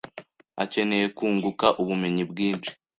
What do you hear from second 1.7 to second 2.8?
ubumenyi bwinshi.